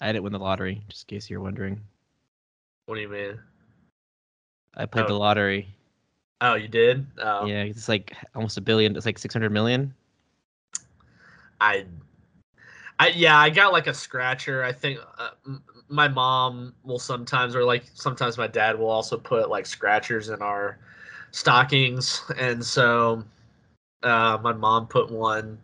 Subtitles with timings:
[0.00, 1.80] I didn't win the lottery, just in case you're wondering.
[2.86, 3.38] What do you mean?
[4.74, 5.08] I played Oh.
[5.08, 5.68] the lottery.
[6.40, 7.06] Oh, you did?
[7.18, 8.96] Oh, Yeah, it's like almost a billion.
[8.96, 9.94] It's like 600 million.
[11.60, 11.84] I,
[12.98, 14.64] I yeah, I got like a scratcher.
[14.64, 19.18] I think uh, m- my mom will sometimes, or like sometimes my dad will also
[19.18, 20.78] put like scratchers in our
[21.30, 23.22] stockings, and so
[24.02, 25.58] uh, my mom put one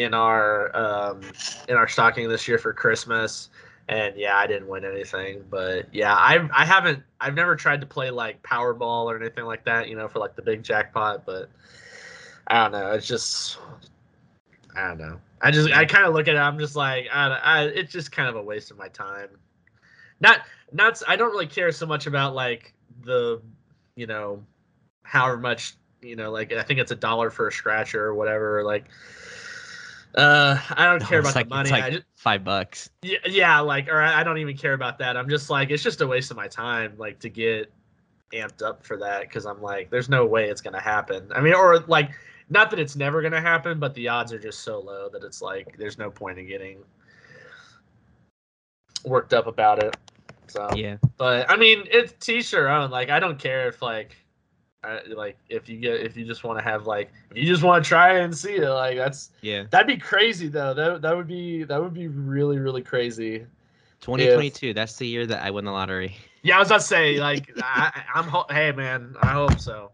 [0.00, 1.20] in our um,
[1.68, 3.50] in our stocking this year for Christmas.
[3.88, 7.86] And yeah, I didn't win anything, but yeah, I I haven't I've never tried to
[7.86, 11.50] play like Powerball or anything like that, you know, for like the big jackpot, but
[12.46, 12.92] I don't know.
[12.92, 13.58] It's just
[14.76, 15.20] I don't know.
[15.42, 16.38] I just I kind of look at it.
[16.38, 19.28] I'm just like I, I it's just kind of a waste of my time.
[20.20, 22.72] Not not I don't really care so much about like
[23.02, 23.42] the
[23.96, 24.42] you know
[25.02, 28.62] however much you know like I think it's a dollar for a scratcher or whatever
[28.62, 28.84] like
[30.14, 31.70] uh I don't care about like, the money.
[31.70, 32.90] Like I just, five bucks.
[33.02, 35.16] yeah, yeah, like or I don't even care about that.
[35.16, 37.72] I'm just like it's just a waste of my time like to get
[38.32, 41.30] amped up for that because I'm like there's no way it's gonna happen.
[41.34, 42.10] I mean, or like
[42.48, 45.40] not that it's never gonna happen, but the odds are just so low that it's
[45.40, 46.78] like there's no point in getting
[49.04, 49.96] worked up about it.
[50.48, 50.96] So, Yeah.
[51.16, 52.90] but I mean, it's your own.
[52.90, 54.16] Like I don't care if like.
[54.82, 57.62] I, like if you get if you just want to have like if you just
[57.62, 59.64] want to try and see it like that's Yeah.
[59.70, 63.44] that'd be crazy though that that would be that would be really really crazy
[64.00, 64.72] 2022.
[64.72, 66.16] That's the year that I win the lottery.
[66.42, 68.30] Yeah, I was about to say, like, I- I'm.
[68.48, 69.90] Hey, man, I hope so.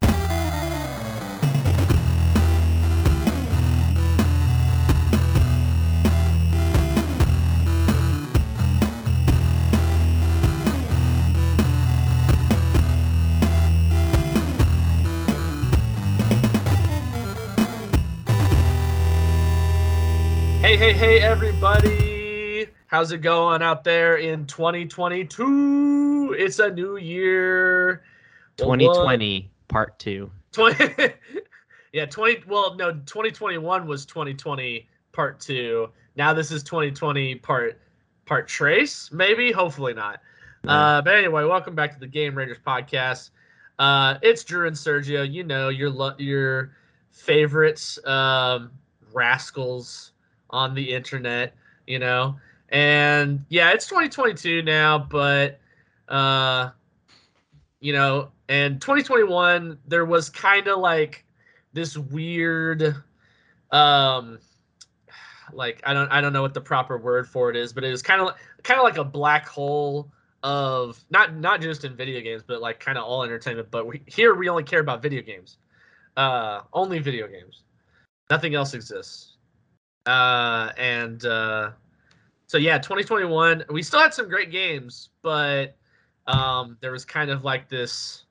[20.76, 22.66] Hey, hey, hey, everybody.
[22.88, 26.36] How's it going out there in 2022?
[26.38, 28.02] It's a new year.
[28.58, 30.30] Well, what- 2020 part two.
[30.52, 31.14] 20
[31.94, 37.80] yeah 20 well no 2021 was 2020 part two now this is 2020 part
[38.26, 40.20] part trace maybe hopefully not
[40.68, 43.30] uh but anyway welcome back to the game raiders podcast
[43.78, 46.72] uh it's drew and sergio you know your your
[47.12, 48.70] favorites um
[49.14, 50.12] rascals
[50.50, 51.54] on the internet
[51.86, 52.36] you know?
[52.70, 55.60] And yeah it's 2022 now but
[56.08, 56.70] uh
[57.80, 61.24] you know and 2021 there was kind of like
[61.72, 62.94] this weird
[63.70, 64.38] um
[65.52, 67.90] like i don't i don't know what the proper word for it is but it
[67.90, 70.10] was kind of kind of like a black hole
[70.42, 74.02] of not not just in video games but like kind of all entertainment but we,
[74.06, 75.58] here we only care about video games.
[76.16, 77.62] Uh only video games.
[78.30, 79.35] Nothing else exists
[80.06, 81.70] uh and uh
[82.46, 85.76] so yeah 2021 we still had some great games but
[86.26, 88.24] um there was kind of like this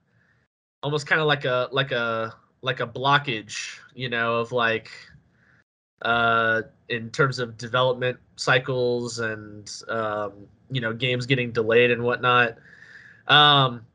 [0.84, 4.90] almost kind of like a like a like a blockage you know of like
[6.02, 10.34] uh in terms of development cycles and um
[10.69, 12.56] you know games getting delayed and whatnot.
[13.28, 13.85] Um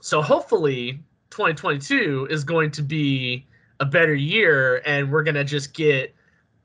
[0.00, 3.46] so hopefully 2022 is going to be
[3.80, 6.14] a better year and we're gonna just get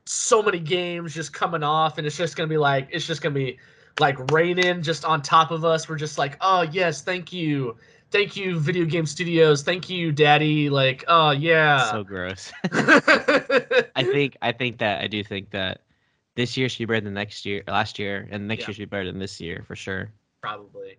[0.06, 3.34] so many games just coming off and it's just gonna be like it's just gonna
[3.34, 3.58] be
[3.98, 7.76] like raining just on top of us we're just like oh yes thank you
[8.10, 12.52] thank you video game studios thank you daddy like oh yeah So gross.
[12.72, 15.82] I think I think that I do think that
[16.36, 18.66] this year should be better than next year, last year, and next Yeah.
[18.68, 20.12] year should be better than this year for sure.
[20.42, 20.98] probably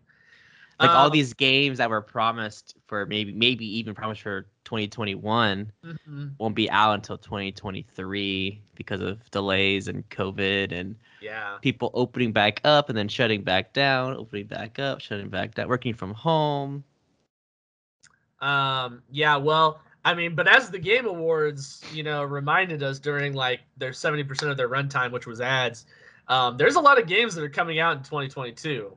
[0.79, 5.71] Like all Um, these games that were promised for maybe maybe even promised for 2021
[5.83, 12.31] mhm, won't be out until 2023 because of delays and COVID and yeah people opening
[12.31, 16.13] back up and then shutting back down, opening back up, shutting back down, working from
[16.13, 16.83] home.
[18.39, 23.33] Um, yeah, well, I mean, but as the Game Awards, you know, reminded us during
[23.33, 25.85] like their 70% of their runtime, which was ads,
[26.27, 28.96] um, there's a lot of games that are coming out in 2022.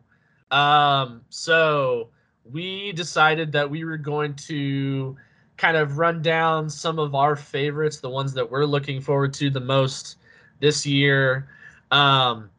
[0.50, 2.08] Um, so
[2.44, 5.16] we decided that we were going to
[5.56, 9.50] kind of run down some of our favorites, the ones that we're looking forward to
[9.50, 10.16] the most
[10.60, 11.48] this year.
[11.90, 12.50] Um,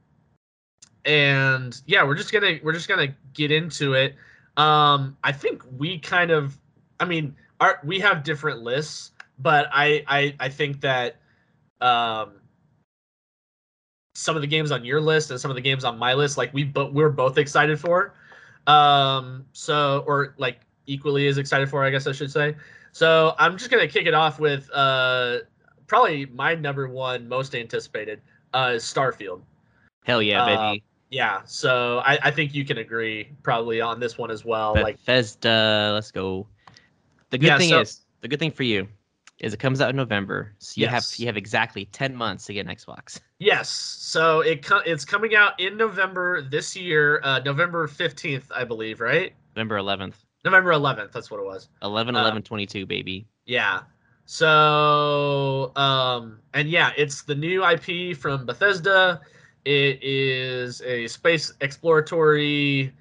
[1.06, 4.16] and yeah, we're just gonna we're just gonna get into it.
[4.58, 6.58] Um, I think we kind of,
[7.00, 11.16] I mean, our we have different lists, but I I I think that
[11.80, 12.34] um
[14.13, 16.38] some of the games on your list and some of the games on my list,
[16.38, 18.13] like we but we're both excited for.
[18.68, 22.56] Um, so or like equally as excited for, I guess I should say.
[22.92, 25.40] So I'm just gonna kick it off with uh
[25.88, 28.22] probably my number one most anticipated
[28.54, 29.42] uh is Starfield.
[30.04, 30.84] Hell yeah, Uh, baby.
[31.10, 34.74] yeah, so I, I think you can agree probably on this one as well.
[34.74, 36.48] like Bethesda, let's go.
[37.30, 38.88] The good Yeah, thing so- is, the good thing for you
[39.42, 40.92] is it comes out in November, so you Yes.
[41.12, 43.20] have you have exactly ten months to get an Xbox.
[43.40, 48.64] yes, so it co- it's coming out in November this year, uh, November fifteenth, I
[48.64, 49.34] believe, right?
[49.56, 50.16] November 11th,
[50.46, 51.68] November eleventh, that's what it was.
[51.82, 53.28] 11 Uh, 11 22, baby.
[53.46, 53.82] Yeah.
[54.26, 59.20] So, um, and yeah, it's the new IP from Bethesda.
[59.66, 62.94] It is a space exploratory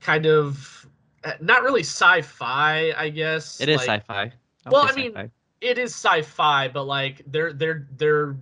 [0.00, 0.86] kind of,
[1.24, 3.60] uh, not really sci-fi, I guess.
[3.60, 4.32] It is like- sci-fi.
[4.66, 5.30] I Well, I mean, sci-fi.
[5.64, 8.36] It is sci-fi, but like they're they're they're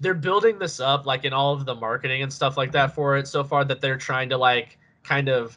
[0.00, 3.16] they're building this up like in all of the marketing and stuff like that for
[3.16, 5.56] it so far that they're trying to like kind of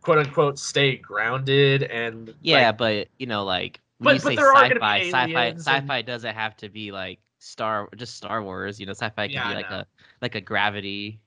[0.00, 4.28] quote unquote stay grounded and yeah, like, but you know, like But- when you but
[4.30, 7.88] say there are gonna be sci-fi, sci-fi, and- sci-fi doesn't have to be like Star,
[7.96, 8.80] just Star Wars.
[8.80, 9.86] You know, sci-fi can Yeah, be like a
[10.22, 11.20] like a Gravity.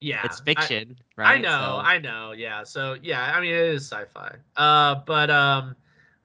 [0.00, 1.34] yeah it's I- fiction, right?
[1.34, 2.32] I know, So- I know.
[2.32, 2.62] Yeah.
[2.62, 4.36] So yeah, I mean it is sci-fi.
[4.56, 5.74] Uh, but um,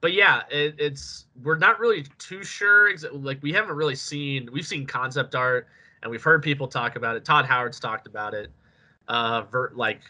[0.04, 2.90] but yeah, it, it's we're not really too sure.
[3.10, 4.50] Like we haven't really seen.
[4.52, 5.66] We've seen concept art
[6.02, 7.24] and we've heard people talk about it.
[7.24, 8.50] Todd Howard's talked about it.
[9.08, 10.02] Uh, ver- like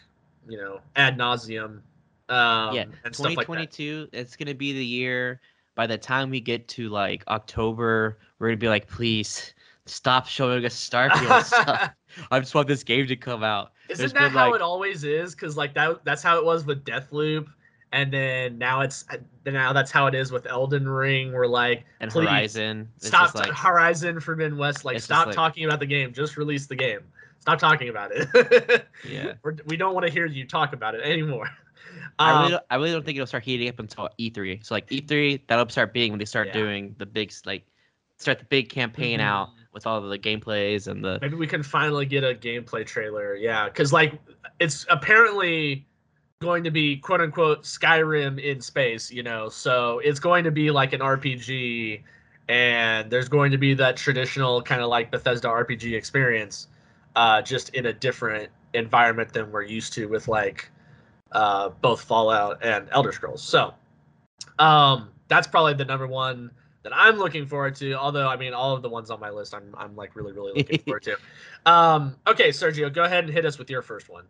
[0.49, 1.79] you know ad nauseum.
[2.27, 3.13] Um, yeah, like that.
[3.13, 4.09] 2022.
[4.11, 5.39] it's gonna be the year.
[5.75, 9.53] By the time we get to like October, we're gonna be like, please
[9.85, 11.89] stop showing us Starfield stuff.
[12.31, 13.71] I just want this game to come out.
[13.87, 15.35] Isn't There's that been, how like- it always is?
[15.35, 17.47] Because like that that's how it was with Deathloop.
[17.95, 19.05] And then now it's
[19.45, 21.31] now that's how it is with Elden Ring.
[21.31, 22.89] We're like, And Horizon.
[22.97, 24.83] Stop like Horizon Forbidden West.
[24.83, 26.11] Like, stop like- talking about the game.
[26.11, 26.99] Just release the game.
[27.39, 28.85] Stop talking about it.
[29.09, 29.33] yeah.
[29.43, 31.47] We're, we don't want to hear you talk about it anymore.
[32.19, 34.65] I Um, really, don't, I really don't think it'll start heating up until E3.
[34.65, 36.53] So like E3, that'll start being when they start Yeah.
[36.53, 37.63] doing the big like,
[38.17, 39.23] start the big campaign Mhm.
[39.23, 42.85] out with all of the gameplays and the maybe we can finally get a gameplay
[42.85, 43.35] trailer.
[43.35, 44.19] Yeah, because like
[44.59, 45.87] it's apparently
[46.41, 49.11] going to be quote unquote Skyrim in space.
[49.11, 52.01] You know, so it's going to be like an RPG,
[52.49, 56.67] and there's going to be that traditional kind of like Bethesda RPG experience,
[57.15, 60.69] uh, just in a different environment than we're used to with like
[61.31, 63.43] uh, both Fallout and Elder Scrolls.
[63.43, 63.73] So,
[64.59, 66.51] um, that's probably the number one
[66.83, 67.93] that I'm looking forward to.
[67.93, 70.53] Although, I mean, all of the ones on my list, I'm I'm like really really
[70.53, 71.17] looking forward to.
[71.65, 74.25] Um, okay, Sergio, go ahead and hit us with your first one.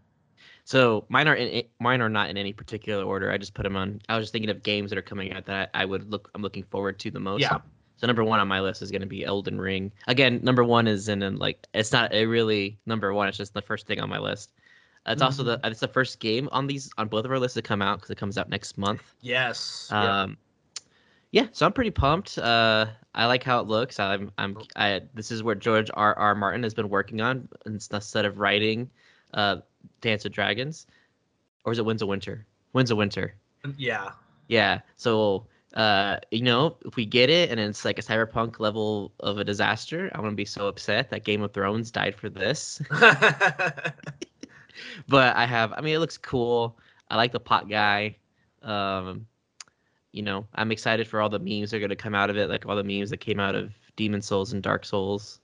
[0.66, 3.32] So mine are in, mine are not in any particular order.
[3.32, 4.02] I just put them on.
[4.10, 6.30] I was just thinking of games that are coming out that I, would look.
[6.36, 7.42] I'm looking forward to the most.
[7.42, 7.60] Yeah.
[7.98, 9.92] So number one on my list is going to be Elden Ring.
[10.08, 13.28] Again, number one is in, in like it's not a really number one.
[13.30, 14.52] It's just the first thing on my list.
[15.08, 15.72] It's also the Mm-hmm.
[15.72, 18.10] it's the first game on these on both of our lists to come out because
[18.10, 19.04] it comes out next month.
[19.22, 19.88] Yes.
[19.92, 20.24] yeah.
[20.24, 20.38] Um,
[21.32, 22.38] yeah, so I'm pretty pumped.
[22.38, 24.00] Uh, I like how it looks.
[24.00, 25.02] I'm, I'm, I.
[25.14, 26.18] This is what George R.
[26.18, 26.34] R.
[26.34, 28.90] Martin has been working on instead of writing,
[29.34, 29.58] uh,
[30.02, 30.88] Dance of Dragons,
[31.64, 32.46] or is it Winds of Winter?
[32.74, 33.36] Winds of Winter.
[33.78, 34.12] yeah.
[34.48, 34.82] Yeah.
[34.98, 39.38] So, uh, you know, if we get it and it's like a cyberpunk level of
[39.38, 42.82] a disaster, I'm gonna be so upset that Game of Thrones died for this.
[45.08, 45.74] but I have.
[45.74, 46.78] I mean, it looks cool.
[47.10, 48.18] I like the pot guy.
[48.62, 49.28] Um,
[50.12, 52.50] you know, I'm excited for all the memes that are gonna come out of it,
[52.50, 55.40] like all the memes that came out of Demon Souls and Dark Souls.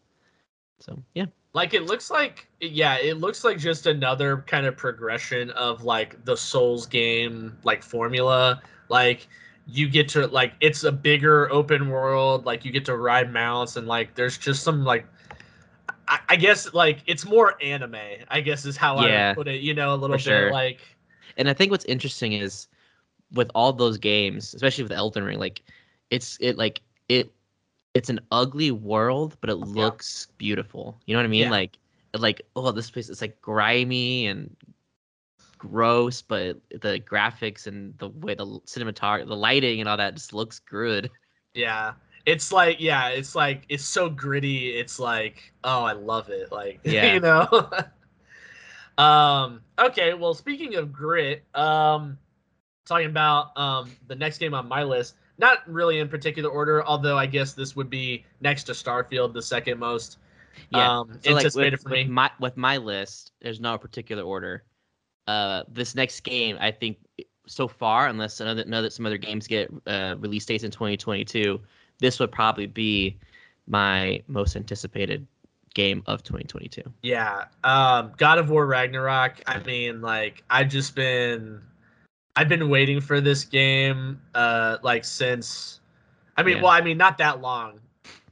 [0.81, 5.51] So yeah, like it looks like yeah, it looks like just another kind of progression
[5.51, 8.61] of like the Souls game like formula.
[8.89, 9.27] Like
[9.67, 13.75] you get to like it's a bigger open world, like you get to ride mounts
[13.77, 15.05] and like there's just some like
[16.07, 17.95] I, I guess like it's more anime,
[18.29, 20.51] I guess is how I would put it, you know, a little bit sure.
[20.51, 20.81] like
[21.37, 22.67] and I think what's interesting is
[23.33, 25.61] with all those games, especially with Elden Ring, like
[26.09, 27.31] it's it like it
[27.93, 30.99] it's an ugly world, but it looks beautiful.
[31.05, 31.43] You know what I mean?
[31.43, 31.51] Yeah.
[31.51, 31.77] Like
[32.17, 34.55] like oh this place is like grimy and
[35.57, 40.33] gross, but the graphics and the way the cinematography, the lighting and all that just
[40.33, 41.09] looks good.
[41.53, 41.93] Yeah.
[42.25, 44.69] It's like yeah, it's like it's so gritty.
[44.69, 46.51] It's like oh, I love it.
[46.51, 47.13] Like Yeah.
[47.13, 47.69] you know.
[49.03, 52.17] um okay, well speaking of grit, um
[52.85, 57.17] talking about um the next game on my list, not really in particular order, although
[57.17, 60.19] I guess this would be next to Starfield, the second most
[60.69, 60.99] Yeah.
[61.01, 62.05] um So like anticipated with, for with me.
[62.05, 64.63] my with my list, there's no particular order.
[65.27, 66.97] Uh, this next game, I think,
[67.47, 71.59] so far, unless another, another some other games get uh, release dates in 2022,
[71.99, 73.17] this would probably be
[73.67, 75.25] my most anticipated
[75.73, 76.81] game of 2022.
[77.01, 77.45] Yeah.
[77.63, 79.41] Um God of War Ragnarok.
[79.47, 81.61] I mean, like I've just been
[82.35, 85.79] I've been waiting for this game uh like since
[86.37, 86.63] I mean, Yeah.
[86.63, 87.79] well, I mean not that long,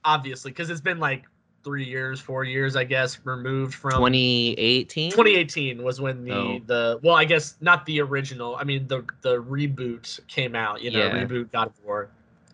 [0.06, 1.24] obviously, because it's been like
[1.64, 5.12] three years, four years, I guess, removed from 2018.
[5.12, 6.62] 2018 was when the Oh.
[6.66, 8.56] the well, I guess not the original.
[8.56, 10.82] I mean the the reboot came out.
[10.82, 11.26] You know, Yeah.
[11.26, 12.10] reboot God of War.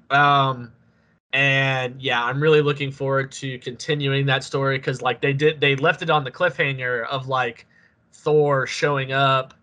[0.10, 0.72] Um,
[1.34, 5.76] and yeah, I'm really looking forward to continuing that story because like they did, they
[5.76, 7.66] left it on the cliffhanger of like
[8.14, 9.54] Thor showing up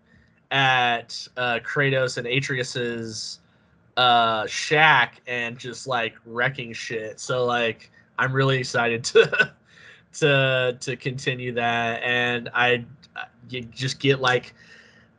[0.53, 3.39] at uh, Kratos and Atreus's
[3.97, 7.19] uh shack and just like wrecking shit.
[7.19, 9.53] So like I'm really excited to
[10.13, 12.85] to to continue that and I
[13.49, 14.53] you just get like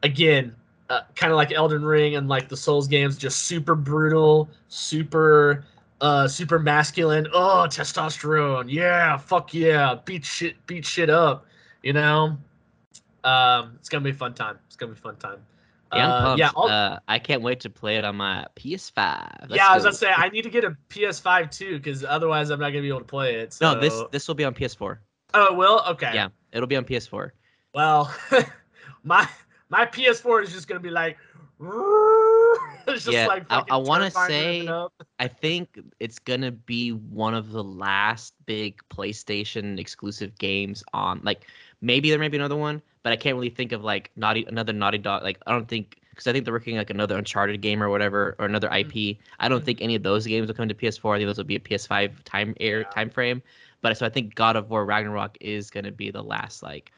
[0.02, 0.54] again
[0.90, 5.64] uh, kind of like Elden Ring and like the Souls games just super brutal, super
[6.00, 7.26] uh super masculine.
[7.32, 8.66] Oh, testosterone.
[8.68, 9.96] Yeah, fuck yeah.
[10.04, 11.46] Beat shit beat shit up,
[11.82, 12.36] you know?
[13.24, 14.58] Um it's going to be a fun time.
[14.66, 15.40] It's going to be a fun time.
[15.92, 19.42] Yeah, Uh, yeah, uh, I can't wait to play it on my PS5.
[19.42, 19.88] Let's yeah, I was go.
[19.88, 22.88] gonna say I need to get a PS5 too, because otherwise I'm not gonna be
[22.88, 23.52] able to play it.
[23.52, 23.74] So.
[23.74, 24.98] No, this this will be on PS4.
[25.34, 25.82] Oh, it will.
[25.90, 26.10] Okay.
[26.12, 27.30] Yeah, it'll be on PS4.
[27.74, 28.12] Well,
[29.04, 29.28] my
[29.68, 31.16] my PS4 is just gonna be like.
[32.86, 34.68] It's just Yeah, like I- I wanna say-
[35.18, 41.20] I think it's gonna be one of the last big PlayStation exclusive games on.
[41.24, 41.46] Like
[41.80, 44.72] maybe there may be another one, but I can't really think of like Naughty another
[44.72, 45.22] Naughty Dog.
[45.22, 48.34] Like I don't think because I think they're working like another Uncharted game or whatever
[48.38, 49.10] or another mm-hmm.
[49.10, 49.18] IP.
[49.38, 51.14] I don't think any of those games will come to PS4.
[51.14, 52.88] I think those will be a PS5 time air Yeah.
[52.88, 53.42] time frame.
[53.82, 56.92] But so I think God of War Ragnarok is gonna be the last like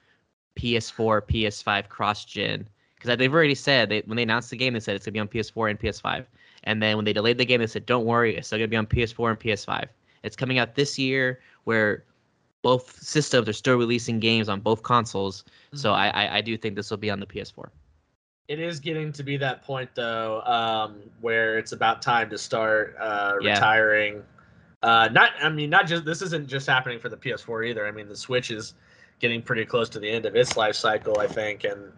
[0.56, 4.80] PS4 PS5 cross gen because they've already said they when they announced the game they
[4.80, 6.24] said it's gonna be on PS4 and PS5.
[6.64, 8.76] And then when they delayed the game, they said, "Don't worry, it's still gonna be
[8.76, 9.88] on PS4 and PS5.
[10.22, 12.04] It's coming out this year, where
[12.66, 15.44] both systems are still releasing games on both consoles.
[15.72, 16.16] So Mm-hmm.
[16.18, 17.68] I, I, I do think this will be on the PS4.
[18.48, 22.96] It is getting to be that point though, um, where it's about time to start
[23.00, 23.52] uh, Yeah.
[23.52, 24.22] retiring.
[24.82, 27.86] Uh, not, I mean, not just this isn't just happening for the PS4 either.
[27.86, 28.74] I mean, the Switch is
[29.20, 31.92] getting pretty close to the end of its life cycle, I think, and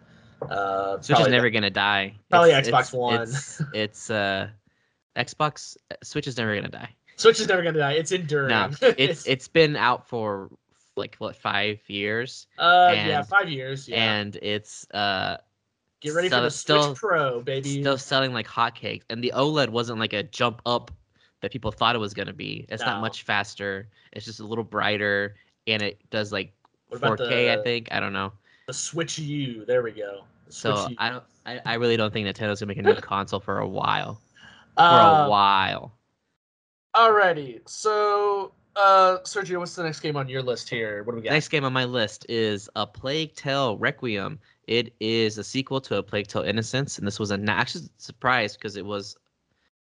[0.51, 2.13] uh, Switch is never gonna die.
[2.29, 3.21] probably It's- Xbox it's- One.
[3.23, 4.49] It's, it's uh,
[5.15, 6.89] Xbox Switch is never gonna die.
[7.17, 7.93] Switch is never gonna die.
[7.93, 8.49] It's enduring.
[8.49, 10.49] No, it's it's been out for
[10.99, 13.87] like what five years, uh, yeah, five years.
[13.87, 15.37] Yeah, and it's uh
[16.01, 17.81] get ready for the Switch still- Pro, baby.
[17.81, 19.03] still selling like hotcakes.
[19.09, 20.91] And the OLED wasn't like a jump up
[21.41, 22.65] that people thought it was gonna be.
[22.69, 22.89] It's No.
[22.91, 23.87] not much faster.
[24.13, 25.35] It's just a little brighter,
[25.67, 26.53] and it does like
[26.89, 27.57] What 4K.
[27.57, 28.31] I think I don't know.
[28.67, 29.65] the Switch U.
[29.65, 30.23] There we go.
[30.47, 30.95] The So U.
[30.99, 31.23] I don't.
[31.45, 34.19] I, I really don't think Nintendo's gonna make a new console for a while.
[34.75, 35.93] For Uh, a while.
[36.95, 41.03] Alrighty, so uh, Sergio, what's the next game on your list here?
[41.03, 41.31] What do we got?
[41.31, 44.39] Next game on my list is A Plague Tale Requiem.
[44.67, 48.57] It is a sequel to A Plague Tale Innocence, and this was a actually surprised
[48.57, 49.17] because it was.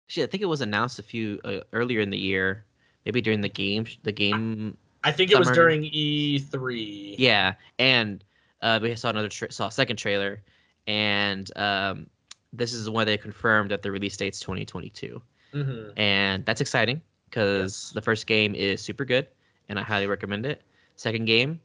[0.06, 2.66] Actually, I think it was announced a few uh, earlier in the year,
[3.06, 3.86] maybe during the game.
[4.02, 7.14] The game I think it was during E3.
[7.18, 8.22] Yeah, and
[8.60, 10.42] uh, we saw another tra- saw a second trailer,
[10.86, 12.06] and um,
[12.52, 15.22] this is when they confirmed that the release date's 2022,
[15.52, 17.00] hmm and that's exciting
[17.34, 19.26] because the first game is super good,
[19.68, 20.62] and I highly recommend it.
[20.96, 21.60] Second game,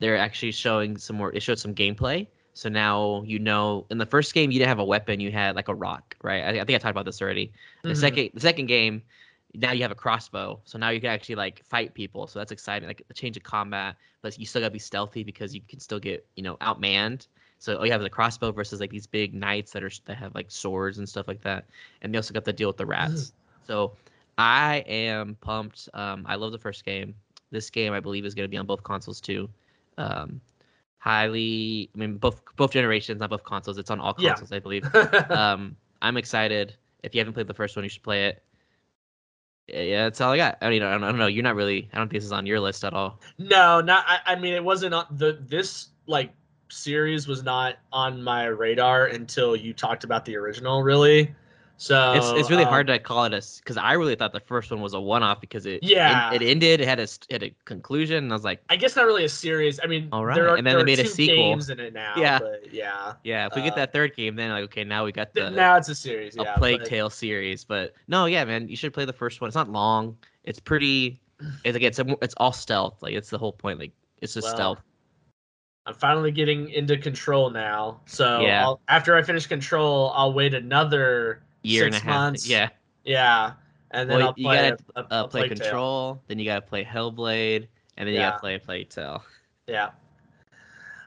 [0.00, 1.32] they're actually showing some more.
[1.34, 3.86] It showed some gameplay, so now you know.
[3.90, 6.42] In the first game, you didn't have a weapon; you had like a rock, right?
[6.42, 7.52] I, I think I talked about this already.
[7.86, 7.96] The Mhm.
[7.96, 9.02] second, the second game,
[9.54, 12.26] now you have a crossbow, so now you can actually like fight people.
[12.26, 13.96] So that's exciting, like a change of combat.
[14.22, 17.26] But you still gotta be stealthy because you can still get you know outmanned.
[17.58, 20.16] So all you have is a crossbow versus like these big knights that are that
[20.16, 21.68] have like swords and stuff like that.
[22.00, 23.32] And they also got to deal with the rats.
[23.66, 23.94] so
[24.38, 25.88] I am pumped.
[25.94, 27.14] Um, I love the first game.
[27.50, 29.48] This game I believe is gonna be on both consoles too.
[29.98, 30.40] Um,
[30.98, 33.78] highly, I mean both both generations, not both consoles.
[33.78, 34.30] It's on all Yeah.
[34.30, 34.84] consoles, I believe
[35.30, 36.74] um, I'm excited.
[37.02, 38.42] If you haven't played the first one, you should play it.
[39.68, 40.58] Yeah, that's all I got.
[40.60, 41.28] I mean, I don't, I don't know.
[41.28, 41.88] You're not really.
[41.92, 43.20] I don't think this is on your list at all.
[43.38, 44.04] no, not.
[44.06, 46.32] I, I mean, it wasn't on the this like
[46.68, 50.82] series was not on my radar until you talked about the original.
[50.82, 51.34] Really,
[51.82, 54.38] so It's it's really um, hard to call it a because I really thought the
[54.38, 56.32] first one was a one off because it Yeah.
[56.32, 56.80] it, it ended.
[56.80, 59.28] It had a had a conclusion, and I was like, I guess not really a
[59.28, 59.80] series.
[59.82, 61.34] I mean, all right there are, and then they made a sequel.
[61.34, 62.14] games in it now.
[62.16, 62.38] Yeah.
[62.38, 63.14] but yeah.
[63.24, 65.50] yeah, if we get Uh, that third game, then like okay, now we got the
[65.50, 66.36] now it's a series.
[66.38, 67.64] a Yeah, Plague but- Tale series.
[67.64, 69.48] But no, yeah, man, you should play the first one.
[69.48, 70.16] It's not long.
[70.44, 71.20] It's pretty.
[71.64, 73.02] It's like it's a, it's all stealth.
[73.02, 73.80] Like it's the whole point.
[73.80, 74.78] Like it's just Well, stealth.
[75.86, 78.02] I'm finally getting into Control now.
[78.06, 78.62] So Yeah.
[78.62, 82.20] I'll, after I finish Control, I'll wait another Year six and a half.
[82.20, 82.48] months.
[82.48, 82.68] Yeah.
[83.04, 83.52] Yeah,
[83.90, 85.64] and then Well, I'll you play gotta, a, a, uh, a play Plague Tale.
[85.66, 87.66] Control, then you gotta play Hellblade,
[87.96, 89.24] and then you gotta play Plague Tale.
[89.66, 89.90] Yeah.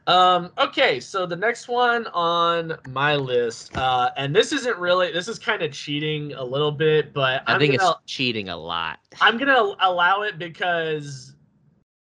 [0.08, 5.28] Um, okay, so the next one on my list, uh, and this isn't really this
[5.28, 8.58] is kind of cheating a little bit, but I I'm think gonna it's cheating a
[8.58, 9.00] lot.
[9.20, 11.34] I'm gonna allow it because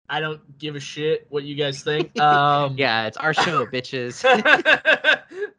[0.08, 2.16] I don't give a shit what you guys think.
[2.20, 4.22] Um, Yeah, it's our show, bitches.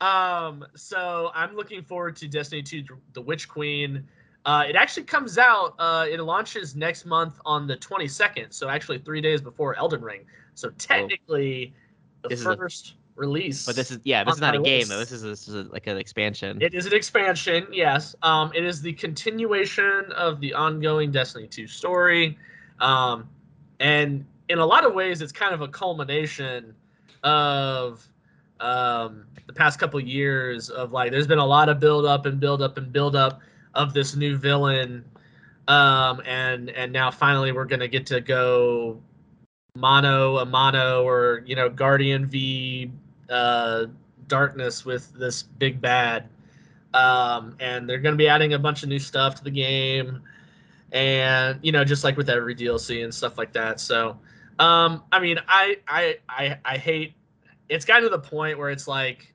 [0.00, 4.06] um, so I'm looking forward to Destiny 2: The Witch Queen.
[4.46, 5.74] Uh, it actually comes out.
[5.78, 10.24] Uh, it launches next month on the 22nd, so actually three days before Elden Ring.
[10.54, 11.74] So technically,
[12.22, 13.66] the This is a- first release.
[13.66, 14.98] But this is yeah, this is not a game though.
[14.98, 16.60] This is, this is like an expansion.
[16.62, 18.16] It is an expansion, yes.
[18.22, 22.38] Um, it is the continuation of the ongoing Destiny 2 story.
[22.80, 23.28] Um,
[23.78, 26.74] and in a lot of ways, it's kind of a culmination
[27.22, 28.06] of
[28.60, 32.38] um, the past couple years of like, there's been a lot of build up and
[32.38, 33.40] build up and build up
[33.74, 35.04] of this new villain.
[35.68, 39.00] Um, and and now finally we're gonna get to go
[39.76, 42.90] mono a mono or you know Guardian v
[43.28, 43.86] uh,
[44.26, 46.28] darkness with this big bad.
[46.92, 50.22] Um, and they're to be adding a bunch of new stuff to the game.
[50.92, 53.78] And you know just like with every dlc and stuff like that.
[53.78, 54.18] So
[54.58, 57.14] um, i mean I, I i i hate
[57.70, 59.32] it's gotten to the point where it's like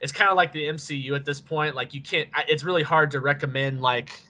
[0.00, 3.10] it's kind of like the mcu at this point like you can't it's really hard
[3.10, 4.22] to recommend like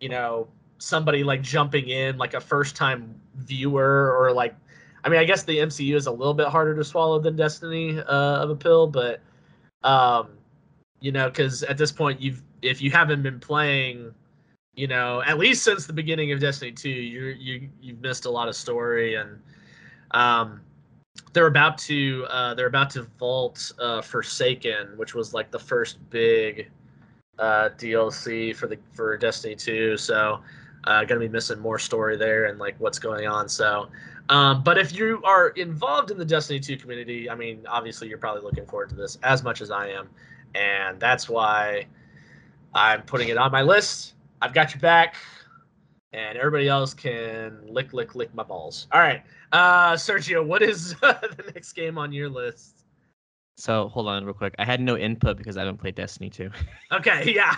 [0.00, 0.46] you know
[0.78, 4.54] somebody like jumping in like a first time viewer or like
[5.04, 8.00] I mean, I guess the MCU is a little bit harder to swallow than Destiny
[8.00, 9.20] uh, of a pill, but
[9.82, 10.30] um,
[11.00, 14.14] you know, because at this point, you've if you haven't been playing,
[14.74, 18.30] you know, at least since the beginning of Destiny Two, you you you've missed a
[18.30, 19.38] lot of story, and
[20.12, 20.62] um,
[21.32, 25.98] they're about to uh, they're about to vault uh, Forsaken, which was like the first
[26.10, 26.70] big
[27.38, 30.40] uh, DLC for the for Destiny Two, so
[30.84, 33.88] uh, gonna be missing more story there and like what's going on, so.
[34.30, 38.18] Um, but if you are involved in the Destiny 2 community, I mean, obviously you're
[38.18, 40.08] probably looking forward to this as much as I am.
[40.54, 41.86] And that's why
[42.74, 44.14] I'm putting it on my list.
[44.40, 45.16] I've got your back.
[46.12, 48.86] And everybody else can lick, lick, lick my balls.
[48.92, 49.22] All right.
[49.54, 52.84] Uh, Sergio, what is the next game on your list?
[53.56, 54.52] So hold on real quick.
[54.58, 56.50] I had no input because I haven't played Destiny 2.
[56.92, 57.54] Okay, yeah.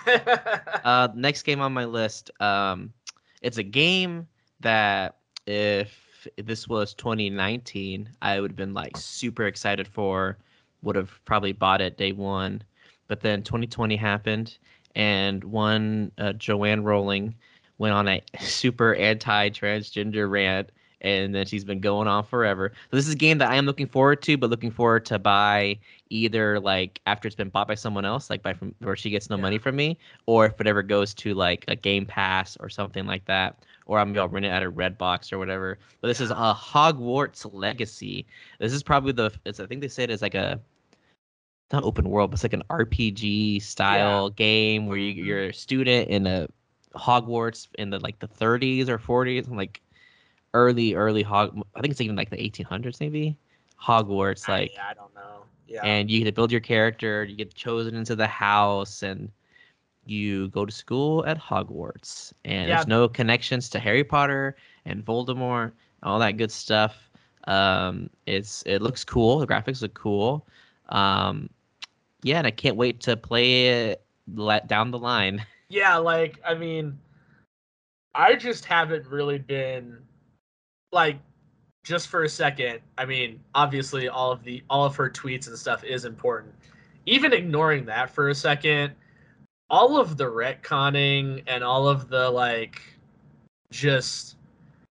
[0.84, 2.30] uh, next game on my list.
[2.38, 2.92] Um,
[3.40, 4.28] it's a game
[4.60, 5.16] that
[5.46, 10.36] if this was 2019, I would have been like super excited for.
[10.82, 12.62] Would have probably bought it day one,
[13.08, 14.58] but then 2020 happened,
[14.94, 17.34] and one uh, Joanne Rowling
[17.78, 22.72] went on a super anti-transgender rant, and then she's been going on forever.
[22.90, 25.18] So this is a game that I am looking forward to, but looking forward to
[25.18, 25.78] buy
[26.10, 29.28] either like after it's been bought by someone else, like by from where she gets
[29.28, 29.42] no Yeah.
[29.42, 33.06] money from me, or if it ever goes to like a Game Pass or something
[33.06, 35.78] like that, or I'm gonna rent it at a Red Box or whatever.
[36.00, 38.26] But this is a Hogwarts Legacy.
[38.58, 40.60] This is probably the it's, I think they said it's like a
[41.72, 46.08] not open world, but it's like an RPG style game where you, you're a student
[46.08, 46.48] in a
[46.94, 49.80] Hogwarts in the like the 30s or 40s, and like
[50.56, 51.48] early early Hog.
[51.76, 53.36] I think it's even like the 1800s maybe.
[53.88, 55.44] Hogwarts like I, I don't know.
[55.68, 55.84] Yeah.
[55.84, 59.30] and you get to build your character you get chosen into the house and
[60.06, 62.76] you go to school at hogwarts and Yeah.
[62.76, 67.10] there's no connections to harry potter and voldemort all that good stuff
[67.48, 70.46] um it's it looks cool the graphics look cool
[70.88, 71.50] um
[72.22, 74.02] yeah and i can't wait to play it
[74.34, 76.96] let down the line Yeah, like I mean,
[78.14, 79.98] I just haven't really been
[80.96, 81.18] like
[81.84, 82.80] just for a second.
[82.98, 86.52] I mean, obviously all of the all of her tweets and stuff is important.
[87.06, 88.92] Even ignoring that for a second,
[89.70, 92.80] all of the retconning and all of the like
[93.70, 94.36] just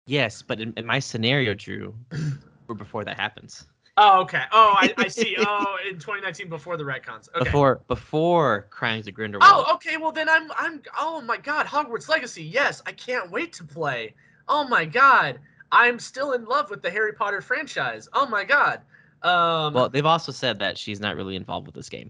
[0.06, 1.96] yes but in, in my scenario drew
[2.68, 3.65] or before that happens
[3.98, 4.41] Oh, okay.
[4.52, 5.38] Oh, I, I see.
[5.39, 7.30] Oh, in 2019 before the retcons.
[7.34, 7.46] Okay.
[7.46, 9.96] before before crimes of grindelwald Oh, okay.
[9.96, 10.82] Well, then I'm I'm.
[11.00, 12.44] Oh my God, Hogwarts Legacy.
[12.44, 14.13] Yes, I can't wait to play.
[14.50, 15.39] Oh my God,
[15.75, 18.07] I'm still in love with the Harry Potter franchise.
[18.13, 18.81] Oh my God.
[19.21, 19.73] Um.
[19.73, 22.09] well they've also said that she's not really involved with this game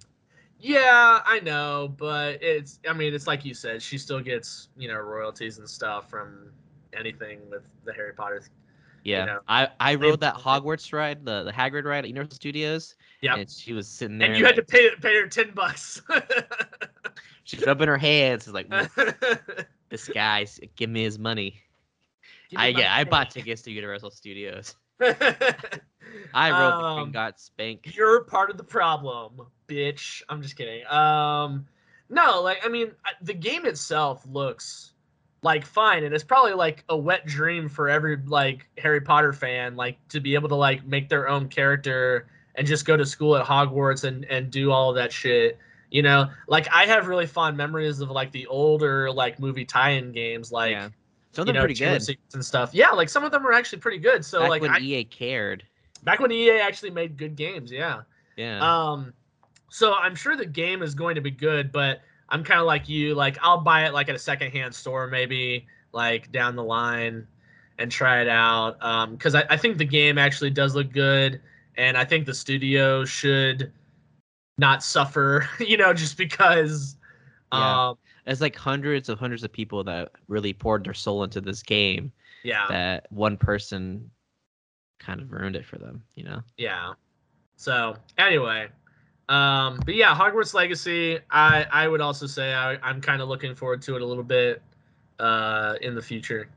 [0.60, 2.80] yeah, I know, but it's.
[2.90, 3.82] I mean, it's like you said.
[3.82, 6.52] She still gets you know royalties and stuff from
[6.98, 8.42] anything with the Harry Potter.
[9.04, 12.96] Yeah, know, I I rode that Hogwarts ride, the the Hagrid ride at Universal Studios.
[13.22, 13.36] Yeah.
[13.36, 14.30] and she was sitting there.
[14.30, 16.02] And you had to pay pay her ten bucks.
[17.44, 21.62] She's rubbing her hands, She's like "Mm, this guy's give me his money.
[22.56, 24.76] I yeah, I bought tickets to Universal Studios.
[25.02, 27.96] I rode the Um, King Got spanked.
[27.96, 30.22] You're part of the problem, bitch.
[30.30, 30.86] I'm just kidding.
[30.88, 31.66] Um,
[32.10, 32.92] no, like I mean,
[33.22, 34.94] the game itself looks
[35.42, 39.76] like fine, and it's probably like a wet dream for every like Harry Potter fan,
[39.76, 43.36] like to be able to like make their own character and just go to school
[43.36, 45.58] at Hogwarts and and do all that shit.
[45.92, 50.12] You know, like I have really fond memories of like the older like movie tie-in
[50.12, 50.90] games, like yeah,
[51.36, 52.18] Some of you them know, pretty good.
[52.34, 52.70] and stuff.
[52.74, 54.24] Yeah, like some of them are actually pretty good.
[54.24, 55.64] So Back like when I, EA cared.
[56.04, 58.04] back when EA actually made good games, yeah.
[58.38, 58.60] Yeah.
[58.62, 59.14] Um,
[59.70, 62.88] so I'm sure the game is going to be good, but I'm kind of like
[62.88, 63.16] you.
[63.16, 67.28] Like I'll buy it like at a secondhand store, maybe like down the line,
[67.80, 68.82] and try it out.
[68.82, 71.42] Um, because I, I think the game actually does look good,
[71.76, 73.74] and I think the studio should
[74.58, 75.50] not suffer.
[75.60, 76.96] You know, just because.
[77.52, 77.90] Yeah.
[77.90, 81.62] Um, It's like hundreds of hundreds of people that really poured their soul into this
[81.62, 82.12] game
[82.44, 82.66] yeah.
[82.70, 84.10] that one person
[85.00, 86.42] kind of ruined it for them, you know?
[86.58, 86.94] Yeah.
[87.58, 88.68] So anyway,
[89.30, 91.20] um, but yeah, Hogwarts Legacy.
[91.32, 94.24] I I would also say I, I'm kind of looking forward to it a little
[94.24, 94.62] bit
[95.20, 96.50] uh, in the future.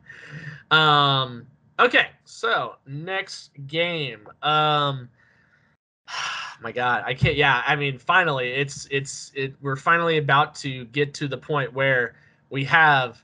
[0.70, 1.46] um,
[1.78, 4.26] okay, so next game.
[4.42, 5.10] Um,
[6.60, 7.36] my God, I can't.
[7.36, 9.54] Yeah, I mean, finally, it's it's it.
[9.60, 12.14] We're finally about to get to the point where
[12.50, 13.22] we have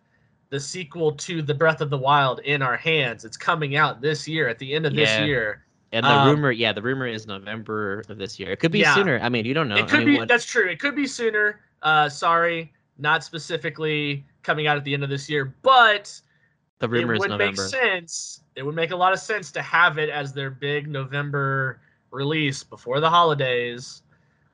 [0.51, 3.25] the sequel to the Breath of the Wild in our hands.
[3.25, 5.05] It's coming out this year at the end of Yeah.
[5.20, 5.64] this year.
[5.92, 8.51] And the Um, rumor, yeah, the rumor is November of this year.
[8.51, 8.94] It could be Yeah.
[8.94, 9.18] sooner.
[9.20, 9.77] I mean, you don't know.
[9.77, 10.18] It could I mean, be.
[10.18, 10.68] what- That's true.
[10.68, 11.61] It could be sooner.
[11.83, 16.12] Uh, sorry, not specifically coming out at the end of this year, but
[16.79, 17.62] the rumor it is would make November.
[17.68, 18.40] sense.
[18.55, 21.81] It would make a lot of sense to have it as their big November
[22.16, 24.02] release before the holidays,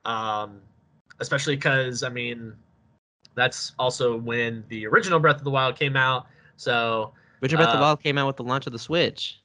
[0.05, 0.61] um,
[1.19, 2.53] especially because I mean,
[3.35, 6.27] that's also when the original Breath of the Wild came out.
[6.57, 9.39] So Richard Breath of the uh, Wild came out with the launch of the Switch.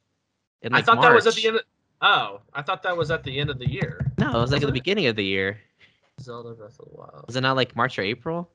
[0.63, 1.57] In, I like, thought that was at the end.
[1.57, 1.63] Of,
[2.03, 4.13] oh, I thought that was at the end of the year.
[4.19, 5.59] No, it was like at the beginning of the year.
[6.21, 7.25] Zelda Breath of the Wild.
[7.27, 8.51] Was it not like March or April?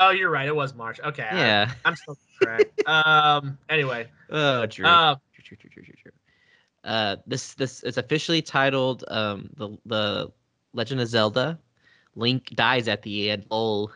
[0.00, 0.48] Oh, you're right.
[0.48, 0.98] It was March.
[1.00, 1.28] Okay.
[1.30, 1.72] Yeah.
[1.84, 2.82] I'm still correct.
[2.88, 3.56] um.
[3.68, 4.08] Anyway.
[4.30, 4.84] Oh, Drew.
[4.84, 6.12] Uh, True, true, true, true, true, true.
[6.84, 10.32] Uh, this this is officially titled um the the
[10.72, 11.58] Legend of Zelda.
[12.14, 13.46] Link dies at the end.
[13.50, 13.90] Oh,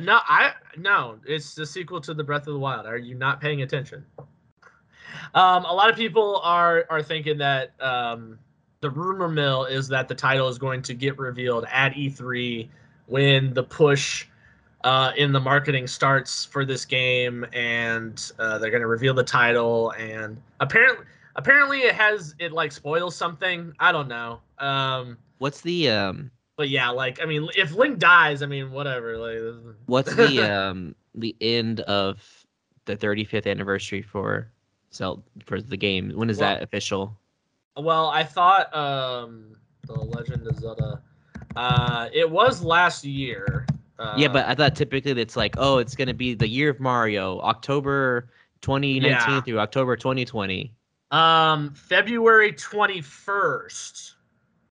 [0.00, 1.18] no, I no.
[1.26, 2.86] It's the sequel to the Breath of the Wild.
[2.86, 4.04] Are you not paying attention?
[5.34, 5.64] Um.
[5.64, 8.38] A lot of people are are thinking that um
[8.80, 12.68] the rumor mill is that the title is going to get revealed at E3
[13.06, 14.26] when the push
[14.84, 19.24] uh, in the marketing starts for this game, and uh, they're going to reveal the
[19.24, 19.90] title.
[19.92, 23.72] And apparently, apparently, it has it like spoils something.
[23.78, 24.40] I don't know.
[24.58, 25.18] Um.
[25.38, 29.16] what's the um but yeah, like I mean, if Link dies, I mean, whatever.
[29.18, 32.44] Like, what's the um the end of
[32.86, 34.50] the 35th anniversary for
[34.92, 36.10] Zelda for the game?
[36.14, 37.16] When is Well, that official?
[37.76, 41.02] well, I thought um, the Legend of Zelda.
[41.54, 43.66] Uh, it was last year.
[43.98, 46.80] Uh, yeah, but I thought typically it's like, oh, it's gonna be the year of
[46.80, 48.28] Mario, October
[48.62, 49.40] 2019 Yeah.
[49.42, 50.72] through October 2020.
[51.10, 54.14] Um, February twenty first.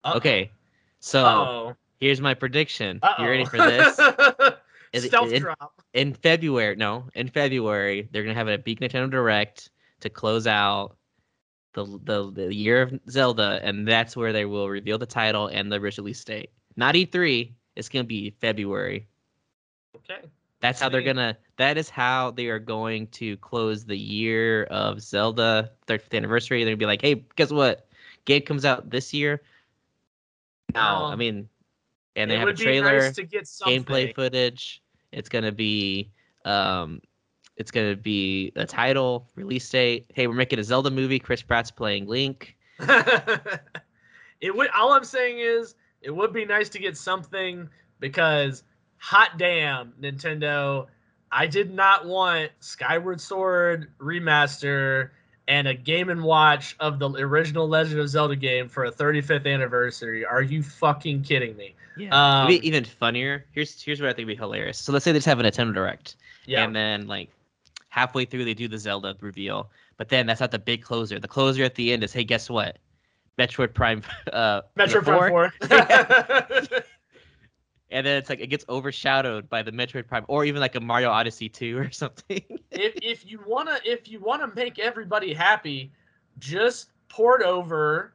[0.05, 0.51] Okay,
[1.01, 1.77] so Oh.
[2.01, 2.99] here's my prediction.
[3.03, 3.23] Uh-oh.
[3.23, 3.95] You ready for this?
[5.07, 5.83] Stealth it- drop.
[5.93, 10.97] in February, no, in February, they're gonna have a big Nintendo Direct to close out
[11.75, 15.71] the the, the year of Zelda, and that's where they will reveal the title and
[15.71, 16.51] the release date.
[16.77, 17.53] Not E3.
[17.77, 19.07] It's gonna be February.
[19.97, 20.27] Okay.
[20.61, 21.37] That's how they're gonna.
[21.57, 26.64] That is how they are going to close the year of Zelda 35th anniversary.
[26.64, 27.87] They're gonna be like, hey, guess what?
[28.25, 29.42] Game comes out this year.
[30.75, 31.49] Now, I Um, mean,
[32.16, 33.85] and they have a trailer nice to get something.
[33.85, 34.83] gameplay footage.
[35.12, 36.11] It's gonna be
[36.44, 37.01] um
[37.57, 40.07] it's gonna be a title, release date.
[40.14, 41.18] Hey, we're making a Zelda movie.
[41.18, 42.57] Chris Pratt's playing Link.
[44.40, 44.71] it would.
[44.77, 47.68] All I'm saying is, it would be nice to get something
[48.01, 48.62] because,
[48.99, 50.87] hot damn, Nintendo,
[51.31, 55.11] I did not want Skyward Sword remaster
[55.47, 59.53] and a Game and Watch of the original Legend of Zelda game for a 35th
[59.53, 60.25] anniversary.
[60.25, 61.75] Are you fucking kidding me?
[61.97, 62.45] Yeah.
[62.45, 63.45] Um, even funnier.
[63.53, 64.79] Here's here's what I think would be hilarious.
[64.79, 66.65] So let's say they just have a Nintendo Direct, Yeah.
[66.65, 67.31] and then like
[67.89, 71.19] halfway through they do the Zelda reveal, but then that's not the big closer.
[71.19, 72.79] The closer at the end is, hey, guess what?
[73.39, 74.03] Metroid Prime.
[74.33, 75.51] Uh, Metroid Prime
[76.71, 76.81] 4.
[77.90, 80.81] and then it's like it gets overshadowed by the Metroid Prime, or even like a
[80.81, 82.42] Mario Odyssey 2 or something.
[82.70, 85.92] if if you wanna if you wanna make everybody happy,
[86.38, 88.14] just port over,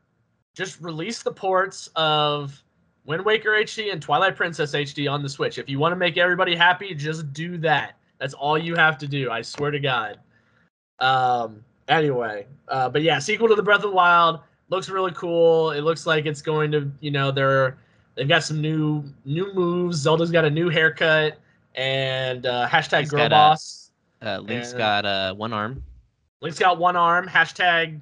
[0.54, 2.64] just release the ports of
[3.06, 5.58] Wind Waker HD and Twilight Princess HD on the Switch.
[5.58, 7.98] If you want to make everybody happy, just do that.
[8.20, 9.30] That's all you have to do.
[9.30, 10.20] I swear to God.
[11.00, 11.64] Um.
[11.90, 15.72] Anyway, uh, but yeah, sequel to the Breath of the Wild looks really cool.
[15.72, 17.78] It looks like it's going to, you know, they're
[18.16, 19.98] they've got some new new moves.
[19.98, 21.40] Zelda's got a new haircut
[21.76, 23.92] and uh, hashtag He's girl a- boss.
[24.22, 25.84] Uh, Link's And- got uh, one arm.
[26.42, 27.28] Link's got one arm.
[27.28, 28.00] Hashtag.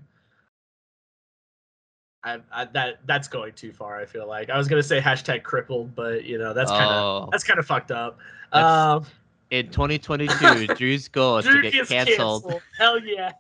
[2.24, 4.00] I, I, that that's going too far.
[4.00, 6.91] I feel like I was gonna say hashtag crippled, but you know that's kind of
[6.91, 8.19] oh, that's kind of fucked up.
[8.52, 9.06] Um,
[9.50, 12.62] in 2022, Drew's goal is Drew to get gets canceled.
[12.78, 13.32] Hell yeah.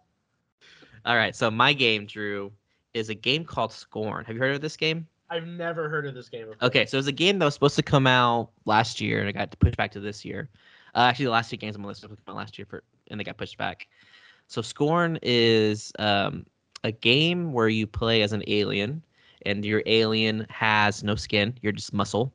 [1.05, 2.51] All right, so my game, Drew,
[2.93, 4.25] is a game called Scorn.
[4.25, 5.07] Have you heard of this game?
[5.31, 6.67] I've never heard of this game before.
[6.67, 9.33] Okay, so it's a game that was supposed to come out last year, and it
[9.33, 10.49] got pushed back to this year.
[10.93, 12.59] Uh, actually, the last two games on my list were supposed to come out last
[12.59, 13.87] year, for, and they got pushed back.
[14.47, 16.45] So Scorn is um,
[16.83, 19.01] a game where you play as an alien,
[19.45, 22.33] and your alien has no skin; you're just muscle.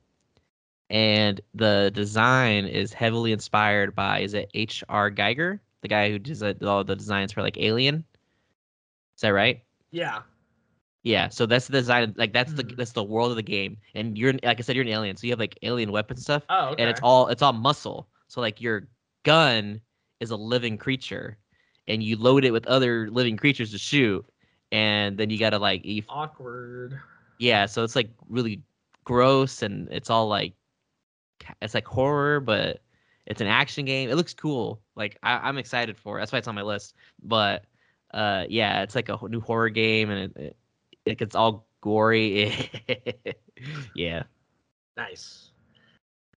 [0.88, 5.11] And the design is heavily inspired by is it H.R.
[5.11, 8.04] Giger, the guy who does all the designs for like Alien?
[9.16, 9.62] Is that right?
[9.90, 10.22] Yeah.
[11.07, 12.14] Yeah, so that's the design.
[12.16, 12.77] Like that's the Mhm.
[12.77, 15.27] that's the world of the game, and you're like I said, you're an alien, so
[15.27, 16.83] you have like alien weapons stuff, Oh, okay.
[16.83, 18.09] and it's all it's all muscle.
[18.27, 18.88] So like your
[19.23, 19.81] gun
[20.21, 21.38] is a living creature,
[21.87, 24.27] and you load it with other living creatures to shoot,
[24.73, 26.99] and then you gotta like you, awkward.
[27.38, 27.66] yeah.
[27.66, 28.62] So it's like really
[29.05, 30.55] gross, and it's all like
[31.62, 32.81] it's like horror, but
[33.27, 34.11] it's an action game.
[34.11, 34.83] It looks cool.
[34.97, 36.23] Like I, I'm excited for it.
[36.23, 36.95] That's why it's on my list.
[37.23, 37.64] But
[38.12, 40.57] uh, yeah, it's like a new horror game, and it, it,
[41.07, 42.71] it gets all gory.
[43.95, 44.25] yeah,
[44.97, 45.51] Nice.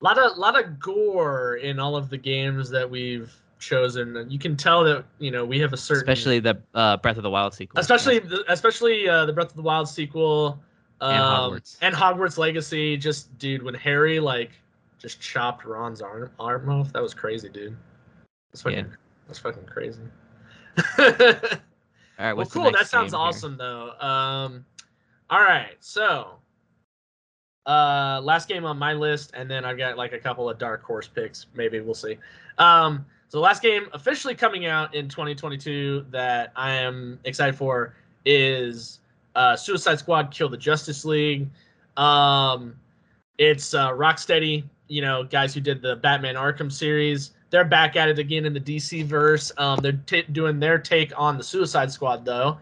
[0.01, 4.32] A lot of lot of gore in all of the games that we've chosen, and
[4.32, 7.23] you can tell that you know we have a certain, especially the uh, Breath of
[7.23, 7.79] the Wild sequel.
[7.79, 10.58] especially the, especially uh, the Breath of the Wild sequel,
[11.01, 11.77] um, And Hogwarts.
[11.82, 12.95] and Hogwarts Legacy.
[12.95, 14.51] Just dude, when Harry like
[14.99, 17.75] just chopped Ron's arm arm off, that was crazy, dude.
[18.51, 18.86] That's fucking Yeah.
[19.27, 19.99] that's fucking crazy.
[22.19, 22.71] All right, well, cool.
[22.71, 23.27] That sounds game here?
[23.27, 23.91] awesome, though.
[23.99, 24.65] Um,
[25.29, 26.39] all right, so
[27.65, 30.84] uh, last game on my list, and then I've got like a couple of dark
[30.84, 31.45] horse picks.
[31.53, 32.17] Maybe we'll see.
[32.58, 37.95] Um, so the last game officially coming out in 2022 that I am excited for
[38.25, 38.99] is
[39.36, 41.47] uh, Suicide Squad: Kill the Justice League.
[41.95, 42.75] Um,
[43.38, 47.32] it's uh, Rocksteady, you know, guys who did the Batman Arkham series.
[47.49, 49.51] They're back at it again in the DC verse.
[49.57, 52.59] Um, they're ta doing their take on the Suicide Squad though,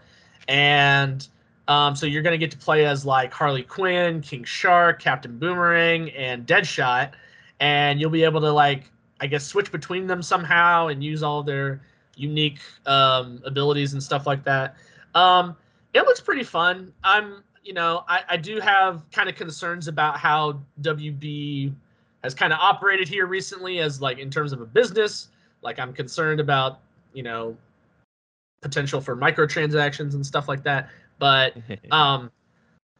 [0.48, 1.28] and
[1.68, 6.10] um, so you're gonna get to play as like Harley Quinn, King Shark, Captain Boomerang,
[6.12, 7.12] and Deadshot,
[7.60, 11.44] and you'll be able to like I guess switch between them somehow and use all
[11.44, 11.82] their
[12.16, 14.76] unique um, abilities and stuff like that.
[15.16, 15.56] Um,
[15.94, 16.94] it looks pretty fun.
[17.04, 21.74] I'm you know I, I do have kind of concerns about how WB
[22.28, 25.30] has kind of operated here recently as like in terms of a business.
[25.62, 26.80] Like I'm concerned about
[27.14, 27.56] you know
[28.62, 30.90] potential for microtransactions and stuff like that.
[31.20, 31.56] But
[31.92, 32.30] um,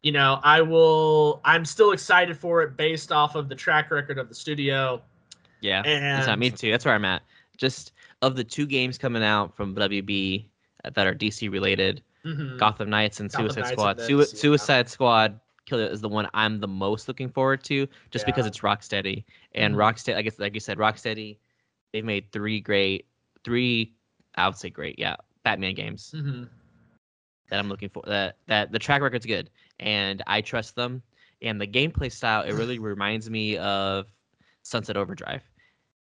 [0.02, 1.40] you know, I will.
[1.44, 5.02] I'm still excited for it based off of the track record of the studio.
[5.60, 6.70] yeah, And not me too.
[6.70, 7.22] That's where I'm at.
[7.58, 10.46] Just of the two games coming out from WB
[10.94, 12.56] that are DC related, Mhm.
[12.58, 13.90] Gotham Knights and Gotham Suicide Knights Squad.
[13.90, 14.24] and then Sui- yeah.
[14.40, 18.48] Suicide Squad Kill is the one I'm the most looking forward to, just because Yeah.
[18.48, 19.76] it's Rocksteady and Mhm.
[19.76, 20.16] Rocksteady.
[20.16, 21.38] I guess like you said, Rocksteady.
[21.92, 23.06] They've made three great,
[23.44, 23.94] three
[24.36, 26.48] I would say great, yeah, Batman games Mhm.
[27.50, 28.02] that I'm looking for.
[28.06, 29.50] That that the track record's good,
[29.80, 31.02] and I trust them.
[31.42, 34.06] And the gameplay style, it really reminds me of
[34.62, 35.42] Sunset Overdrive,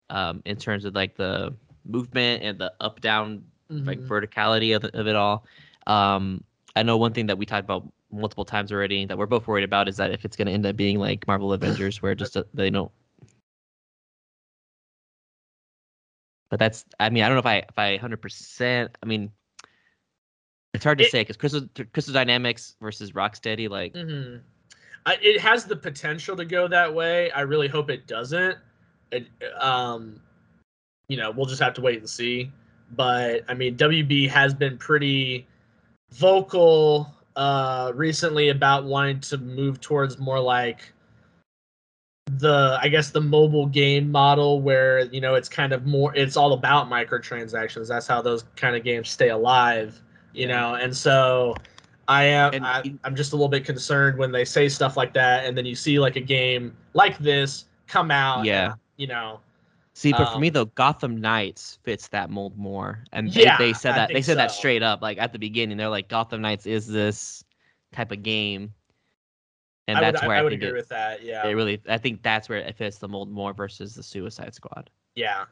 [0.09, 3.43] um, in terms of like the movement and the up down
[3.85, 4.07] like Mhm.
[4.07, 5.45] verticality of, of it all.
[5.87, 6.43] Um,
[6.75, 9.63] I know one thing that we talked about multiple times already that we're both worried
[9.63, 12.37] about is that if it's going to end up being like Marvel Avengers, where just
[12.37, 12.91] uh, they don't.
[16.49, 18.97] But that's, I mean, I don't know if I if I hundred percent.
[19.03, 19.31] I mean,
[20.73, 24.41] it's hard to It- say because Crystal Crystal Dynamics versus Rocksteady, like Mhm.
[25.05, 27.31] I, it has the potential to go that way.
[27.31, 28.57] I really hope it doesn't.
[29.11, 30.21] It, um,
[31.07, 32.51] you know, we'll just have to wait and see.
[32.91, 35.47] But I mean, WB has been pretty
[36.11, 40.91] vocal uh, recently about wanting to move towards more like
[42.25, 46.35] the, I guess, the mobile game model where you know it's kind of more, it's
[46.35, 47.87] all about microtransactions.
[47.87, 50.01] That's how those kind of games stay alive.
[50.33, 51.55] You know, and so
[52.07, 52.53] I am.
[52.53, 55.57] And I, I'm just a little bit concerned when they say stuff like that, and
[55.57, 58.45] then you see like a game like this come out.
[58.45, 58.71] Yeah.
[58.71, 59.39] and, you know.
[59.97, 63.69] See, but for me Um, though, Gotham Knights fits that mold more, and Yeah, they,
[63.69, 65.75] they said that they said that straight up, like at the beginning.
[65.75, 67.43] They're like, Gotham Knights is this
[67.91, 68.75] type of game,
[69.87, 71.23] and I that's I, where I, I would think agree it, with that.
[71.23, 71.47] Yeah.
[71.47, 71.81] it really.
[71.89, 74.91] I think that's where it fits the mold more versus the Suicide Squad.
[75.15, 75.45] Yeah.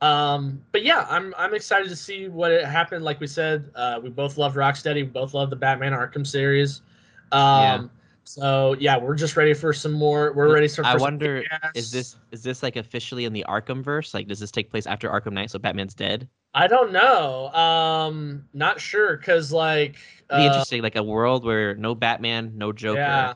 [0.00, 3.04] Um, but yeah, I'm I'm excited to see what it happened.
[3.04, 4.96] Like we said, uh, we both love Rocksteady.
[4.96, 6.82] We both love the Batman Arkham series.
[7.30, 7.84] Um, Yeah.
[8.26, 10.32] So yeah, we're just ready for some more.
[10.32, 10.84] We're ready for.
[10.84, 14.12] I some wonder, Is this is this like officially in the Arkham verse?
[14.14, 15.50] Like, does this take place after Arkham Knight?
[15.50, 16.28] So Batman's dead.
[16.52, 17.52] I don't know.
[17.54, 19.96] Um, not sure because like.
[20.28, 22.98] It'd be uh, interesting, like a world where no Batman, no Joker.
[22.98, 23.34] Yeah.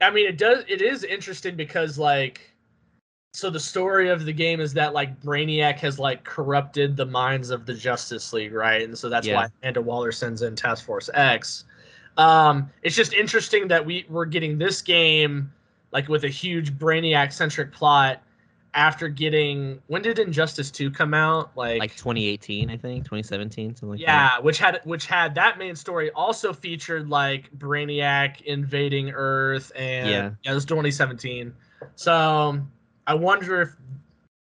[0.00, 0.64] I mean, it does.
[0.68, 2.54] It is interesting because like,
[3.32, 7.50] so the story of the game is that like Brainiac has like corrupted the minds
[7.50, 8.82] of the Justice League, right?
[8.82, 9.36] And so that's Yeah.
[9.36, 11.64] why Amanda Waller sends in Task Force X.
[12.18, 15.52] Um, it's just interesting that we we're getting this game
[15.92, 18.22] like with a huge Brainiac centric plot
[18.74, 21.56] after getting when did Injustice 2 come out?
[21.56, 24.02] Like, Like 2018, I think, 2017, something like that.
[24.04, 30.08] yeah, which had which had that main story also featured like Brainiac invading Earth and
[30.08, 30.30] Yeah.
[30.42, 31.54] yeah, it was 2017.
[31.94, 32.60] So
[33.06, 33.70] I wonder if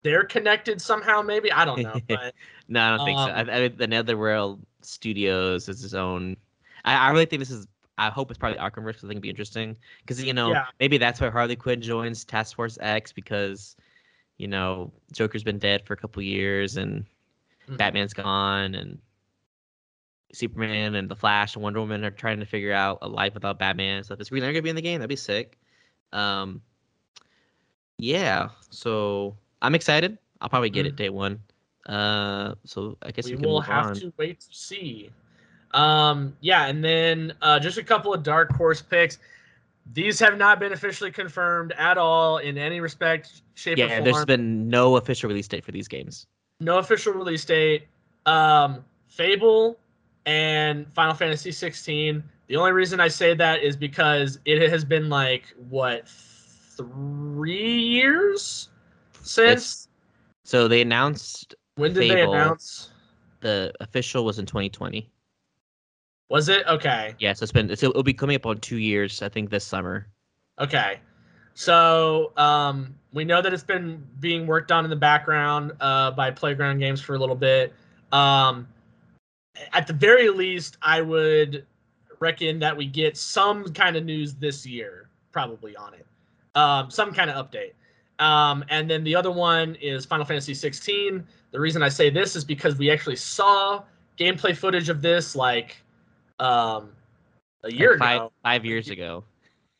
[0.03, 1.21] they're connected somehow.
[1.21, 2.33] Maybe I don't know, but
[2.67, 3.23] No, I don't think so.
[3.25, 6.35] Um, I, I, the NetherRealm Studios is its own.
[6.85, 7.67] I, I really think this is.
[7.97, 9.75] I hope it's probably Arkhamverse because I think it'd be interesting.
[10.01, 10.65] Because you know Yeah.
[10.79, 13.75] maybe that's why Harley Quinn joins Task Force X because
[14.37, 17.05] you know Joker's been dead for a couple years and
[17.67, 17.77] Mhm.
[17.77, 18.99] Batman's gone and
[20.31, 23.59] Superman and the Flash and Wonder Woman are trying to figure out a life without
[23.59, 24.03] Batman.
[24.03, 25.57] So if it's Green Lantern gonna be in the game, that'd be sick.
[26.13, 26.61] Um,
[27.97, 28.49] yeah.
[28.69, 30.17] So I'm excited.
[30.39, 31.41] I'll probably get it day one.
[31.85, 33.95] Uh, so I guess we we, will have on.
[33.95, 35.09] to wait to see.
[35.71, 39.19] Um, yeah, and then uh, just a couple of dark horse picks.
[39.93, 44.25] These have not been officially confirmed at all in any respect, shape, or Yeah, there's
[44.25, 46.27] been no official release date for these games.
[46.59, 47.87] no official release date.
[48.25, 49.79] Um, Fable
[50.25, 52.23] and Final Fantasy 16.
[52.47, 58.69] The only reason I say that is because it has been like what three years
[59.21, 59.51] since.
[59.51, 59.87] It's-
[60.43, 62.89] So they announced when did they announce?
[63.41, 65.09] the official was in 2020.
[66.29, 67.15] Was it okay?
[67.19, 69.65] Yeah, so it's been it's, it'll be coming up on two years, I think, this
[69.65, 70.07] summer.
[70.59, 70.99] Okay.
[71.55, 76.31] So um, we know that it's been being worked on in the background uh, by
[76.31, 77.73] Playground Games for a little bit.
[78.11, 78.67] Um,
[79.73, 81.65] at the very least, I would
[82.19, 86.05] reckon that we get some kind of news this year, probably on it,
[86.55, 87.73] um, some kind of update.
[88.19, 91.25] Um, and then the other one is Final Fantasy 16.
[91.51, 93.83] The reason I say this is because we actually saw
[94.17, 95.77] gameplay footage of this like
[96.39, 96.91] um,
[97.63, 99.25] a year Like five, ago five years ago.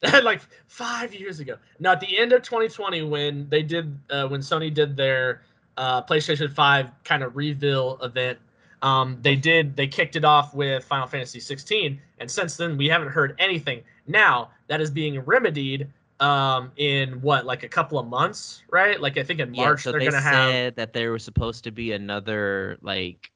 [0.24, 1.58] like five years ago.
[1.80, 5.42] Now, at the end of 2020, when they did, uh, when Sony did their
[5.78, 8.40] uh, PlayStation 5 kind of reveal event,
[8.82, 12.88] um, they did, they kicked it off with Final Fantasy 16, and since then we
[12.88, 13.84] haven't heard anything.
[14.08, 15.90] Now that is being remedied
[16.22, 19.00] um, in what, like a couple of months, right?
[19.02, 20.56] Like I think in Yeah, March so they're they gonna have.
[20.56, 23.32] said that there was supposed to be another like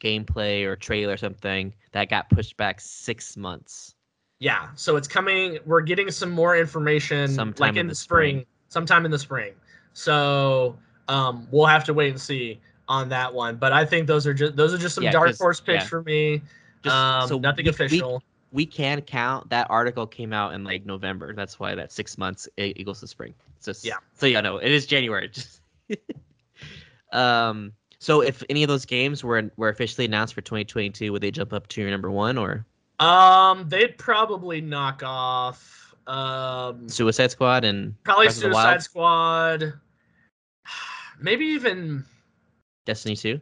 [0.00, 3.94] gameplay or trailer or something that got pushed back six months.
[4.38, 5.58] Yeah, so it's coming.
[5.64, 8.46] We're getting some more information, Sometime like in in the spring, spring.
[8.68, 9.52] sometime in the spring.
[9.94, 10.76] So
[11.08, 13.56] um, we'll have to wait and see on that one.
[13.56, 15.88] But I think those are just those are just some Yeah, dark horse picks yeah.
[15.88, 16.42] for me.
[16.82, 18.22] Just um, so nothing we- we- official.
[18.52, 21.34] We, can count that article came out in like November.
[21.34, 23.34] That's why that six months equals the spring.
[23.56, 23.96] It's just, Yeah.
[24.14, 25.30] So yeah, no, it is January.
[27.12, 27.72] Um.
[27.98, 31.52] So if any of those games were were officially announced for 2022, would they jump
[31.52, 32.64] up to your number one or
[32.98, 39.72] Um, they'd probably knock off um, Suicide Squad and probably Breath Suicide Squad.
[41.20, 42.04] Maybe even
[42.84, 43.40] Destiny 2?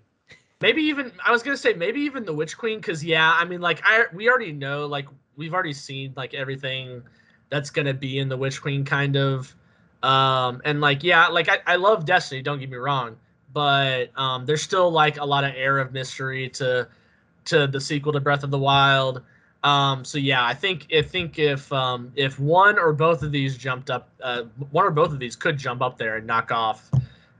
[0.61, 3.61] maybe even I was gonna say maybe even the Witch Queen because yeah, I mean
[3.61, 7.03] like I we already know like we've already seen like everything
[7.51, 9.55] that's gonna be in the Witch Queen kind of,
[10.03, 13.17] um and like yeah like I, I love Destiny don't get me wrong
[13.55, 16.87] but um there's still like a lot of air of mystery to
[17.47, 19.23] to the sequel to Breath of the Wild.
[19.63, 23.57] Um, so yeah, I think I think if um, if one or both of these
[23.57, 26.91] jumped up, uh, one or both of these could jump up there and knock off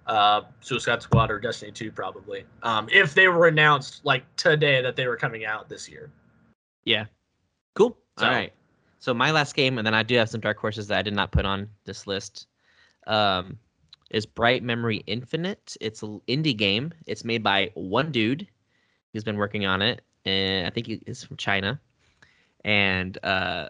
[0.07, 2.45] uh, Suicide Squad or Destiny 2 probably.
[2.63, 6.11] Um, if they were announced like today that they were coming out this year.
[6.85, 7.07] Yeah.
[7.75, 7.97] Cool.
[8.19, 8.53] So- All right.
[9.01, 11.13] So my last game, and then I do have some dark horses that I did
[11.15, 12.47] not put on this list,
[13.07, 13.59] um,
[14.15, 15.77] is Bright Memory Infinite.
[15.81, 16.95] It's an indie game.
[17.07, 18.47] It's made by one dude.
[19.13, 21.81] who's been working on it, and I think he is from China.
[22.65, 23.69] And uh,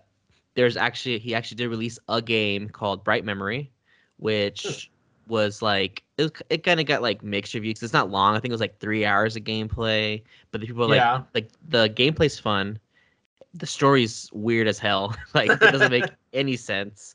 [0.54, 3.70] there's actually he actually did release a game called Bright Memory,
[4.18, 4.90] which
[5.26, 7.82] was like it, it kind of got like mixed reviews.
[7.82, 8.36] It's not long.
[8.36, 10.22] I think it was like three hours of gameplay,
[10.52, 11.22] but the people were like yeah.
[11.34, 12.78] like the gameplay's fun.
[13.54, 15.16] The story's weird as hell.
[15.34, 17.14] like it doesn't make any sense.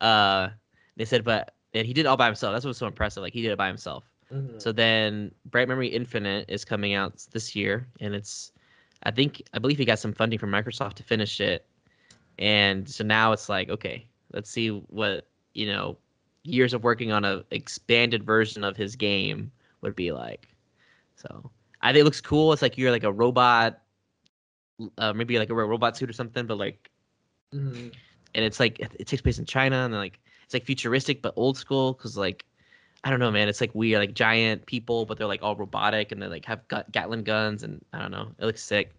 [0.00, 0.48] Uh,
[0.96, 2.54] they said, but and he did it all by himself.
[2.54, 3.22] That's what's so impressive.
[3.22, 4.04] Like he did it by himself.
[4.32, 4.60] Mhm.
[4.60, 8.52] So then, Bright Memory Infinite is coming out this year, and it's,
[9.02, 11.66] I think, I believe he got some funding from Microsoft to finish it,
[12.38, 15.96] and so now it's like, okay, let's see what you know,
[16.44, 19.50] years of working on a expanded version of his game
[19.82, 20.48] would be like.
[21.16, 21.50] So
[21.80, 22.52] I think it looks cool.
[22.52, 23.80] It's like you're like a robot,
[24.98, 26.90] uh, maybe like a robot suit or something, but like,
[27.52, 27.92] Mhm.
[28.34, 30.20] and it's like it, it takes place in China, and like
[30.54, 32.44] it's like futuristic but old school because like
[33.02, 33.48] I don't know, man.
[33.48, 36.44] It's like we are like giant people, but they're like all robotic and they like
[36.46, 38.28] have got Gatling guns and I don't know.
[38.38, 38.92] It looks sick.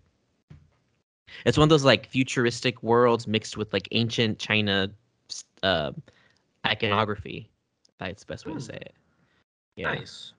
[1.46, 4.92] It's one of those like futuristic worlds mixed with like ancient China
[5.64, 5.92] uh,
[6.68, 7.50] iconography.
[7.98, 8.66] That's the best way to Hmm.
[8.66, 8.94] say it.
[9.76, 9.96] Yeah.
[9.96, 10.34] Nice.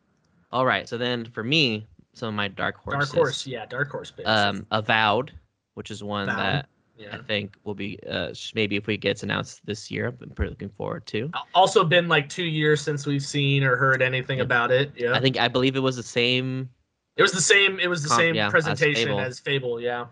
[0.52, 0.88] All right.
[0.88, 3.10] So then for me, some of my dark horses.
[3.10, 4.28] Dark horse, yeah, dark horse picks.
[4.28, 5.32] Um, Avowed,
[5.74, 6.68] which is one Avowed, that
[6.98, 7.16] yeah.
[7.16, 10.08] I think will be uh, maybe if we gets announced this year.
[10.20, 11.30] I'm pretty looking forward to.
[11.54, 14.44] Also been like two years since we've seen or heard anything Yeah.
[14.44, 14.92] about it.
[14.96, 15.12] Yeah.
[15.12, 16.68] I think I believe it was the same
[17.16, 19.20] it was the same it was the Com- same yeah, as presentation Fable.
[19.20, 20.06] as Fable, yeah.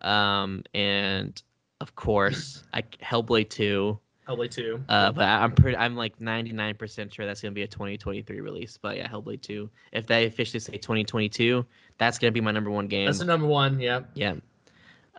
[0.00, 1.42] um and
[1.80, 3.98] of course I Hellblade 2
[4.28, 4.84] Hellblade 2.
[4.88, 8.78] uh but I'm pretty I'm like 99% sure that's going to be a 2023 release
[8.80, 11.64] but yeah Hellblade 2 if they officially say 2022
[11.98, 14.00] that's going to be my number one game That's the number one, yeah.
[14.14, 14.34] yeah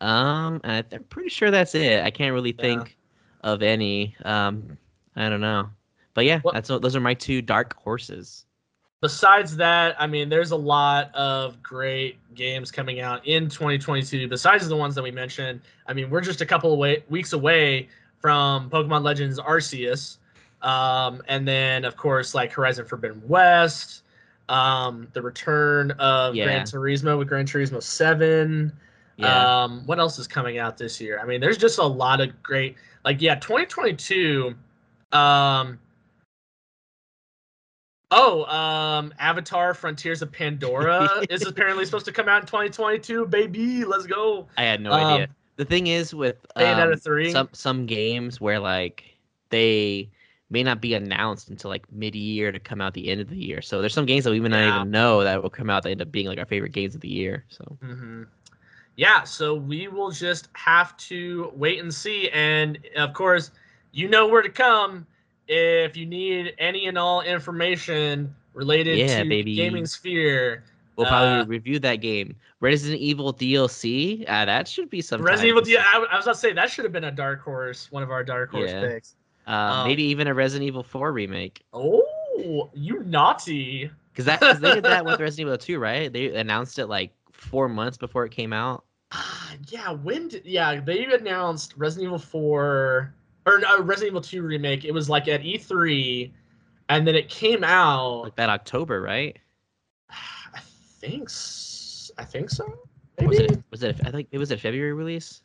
[0.01, 2.61] um I- I'm pretty sure that's it I can't really Yeah.
[2.61, 2.97] think
[3.41, 4.77] of any um
[5.15, 5.69] I don't know
[6.13, 8.45] but yeah What- that's those are my two dark horses
[9.01, 14.29] Besides that, I mean, there's a lot of great games coming out in 2022.
[14.29, 17.33] Besides the ones that we mentioned, I mean, we're just a couple of way, weeks
[17.33, 17.89] away
[18.21, 20.19] from Pokemon Legends Arceus,
[20.61, 24.03] um, and then of course like Horizon Forbidden West,
[24.47, 26.45] um, the return of Yeah.
[26.45, 28.71] Gran Turismo with Gran Turismo Seven.
[29.23, 31.19] Yeah Um, what else is coming out this year?
[31.19, 34.55] I mean, there's just a lot of great, like, yeah, 2022.
[35.11, 35.79] Um,
[38.11, 43.25] oh, um, Avatar: Frontiers of Pandora is apparently supposed to come out in 2022.
[43.27, 44.47] Baby, let's go.
[44.57, 47.31] I had no um, idea the thing is with um, 3.
[47.31, 49.03] some some games where like
[49.49, 50.09] they
[50.49, 53.61] may not be announced until like mid-year to come out the end of the year.
[53.61, 54.77] So there's some games that we even not Yeah.
[54.77, 57.01] even know that will come out that end up being like our favorite games of
[57.01, 57.45] the year.
[57.49, 58.23] So hmm
[58.95, 62.29] Yeah, so we will just have to wait and see.
[62.29, 63.51] And of course,
[63.91, 65.07] you know where to come
[65.47, 69.55] if you need any and all information related Yeah, to baby.
[69.55, 70.63] gaming sphere.
[70.95, 72.35] we'll probably Uh, review that game.
[72.59, 75.81] Resident Evil DLC, uh, that should be some Resident Evil.
[75.83, 78.11] I, I was about to say that should have been a dark horse, one of
[78.11, 78.81] our dark horse Yeah.
[78.81, 79.15] picks.
[79.47, 81.63] uh, um, maybe even a Resident Evil 4 remake.
[81.73, 83.89] Oh, you naughty!
[84.11, 86.13] Because that cause they did that with Resident Evil 2, right?
[86.13, 87.11] They announced it like
[87.43, 88.85] four months before it came out.
[89.11, 89.91] Ah, yeah.
[89.91, 90.27] When?
[90.27, 93.13] Did, yeah, they announced Resident Evil Four
[93.45, 94.85] or no, Resident Evil Two remake.
[94.85, 96.31] It was like at E3,
[96.89, 98.23] and then it came out.
[98.23, 99.37] Like that October, right?
[100.09, 100.59] I
[100.99, 101.29] think.
[102.17, 102.65] I think so.
[103.19, 103.63] Or was it?
[103.71, 103.97] Was it?
[104.05, 105.41] I think it was a February release.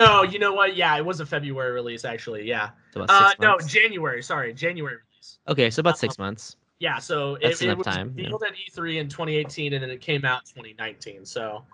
[0.00, 0.76] No, you know what?
[0.76, 2.46] Yeah, it was a February release actually.
[2.48, 2.70] Yeah.
[2.92, 3.58] So Uh, no.
[3.66, 4.22] January.
[4.22, 5.38] Sorry, January release.
[5.48, 6.56] Okay, so about six months.
[6.84, 8.24] Yeah, so it, it was time, yeah.
[8.24, 11.24] revealed at E3 in 2018, and then it came out 2019.
[11.24, 11.64] So,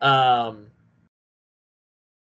[0.00, 0.68] um,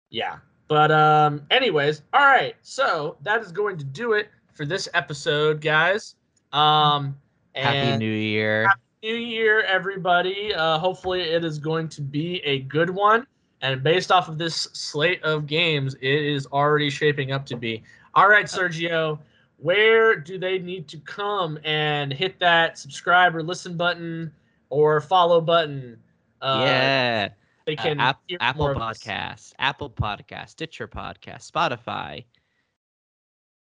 [0.10, 0.40] yeah.
[0.68, 2.58] But um, anyways, all right.
[2.62, 6.16] So that is going to do it for this episode, guys.
[6.52, 7.16] Um,
[7.56, 8.68] Happy New Year.
[8.68, 10.54] Happy New Year, everybody.
[10.54, 13.26] Uh, hopefully, it is going to be a good one.
[13.62, 17.82] And based off of this slate of games, it is already shaping up to be.
[18.14, 19.20] All right, Sergio,
[19.58, 24.32] where do they need to come and hit that subscribe or listen button
[24.70, 25.98] or follow button?
[26.42, 27.30] Uh, yeah.
[27.66, 29.00] They Uh, can App- hear Apple more of us.
[29.00, 32.24] Podcasts, Apple Podcast, Stitcher Podcast, Spotify,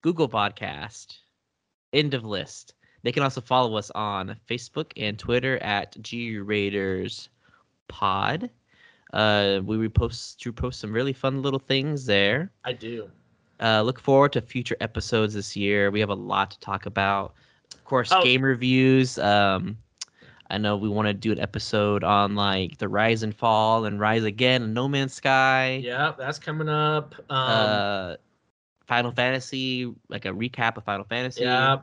[0.01, 1.17] Google Podcast,
[1.93, 2.75] end of list.
[3.03, 7.29] They can also follow us on Facebook and Twitter at G Raiders
[7.87, 8.49] Pod.
[9.13, 12.51] Uh, we repost to post some really fun little things there.
[12.63, 13.09] I do.
[13.61, 15.91] Uh, look forward to future episodes this year.
[15.91, 17.33] We have a lot to talk about.
[17.73, 18.23] Of course, Oh.
[18.23, 19.17] game reviews.
[19.17, 19.77] Um,
[20.49, 23.99] I know we want to do an episode on like the Rise and Fall and
[23.99, 25.81] Rise Again and No Man's Sky.
[25.83, 27.15] Yeah, that's coming up.
[27.29, 28.15] Um, uh,
[28.85, 31.41] Final Fantasy, like a recap of Final Fantasy.
[31.43, 31.77] yeah.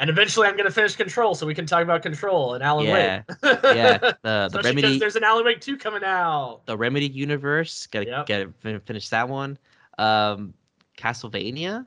[0.00, 2.86] And eventually, I'm going to finish Control so we can talk about Control and Alan
[2.86, 3.22] Yeah.
[3.28, 3.36] Wake.
[3.62, 3.98] yeah.
[3.98, 6.62] The the Especially Remedy there's an Alan Wake 2 coming out.
[6.64, 7.86] the Remedy universe.
[7.86, 8.26] Gotta Yep.
[8.26, 9.58] get fin- finish that one.
[9.98, 10.54] Um,
[11.00, 11.86] Castlevania.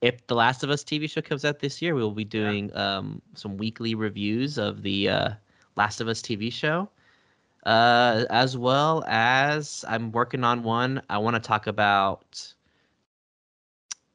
[0.00, 2.74] If the Last of Us TV show comes out this year, we will be doing
[2.76, 5.30] um some weekly reviews of the uh,
[5.76, 6.88] Last of Us TV show.
[7.66, 11.02] Uh, as well as I'm working on one.
[11.10, 12.54] I want to talk about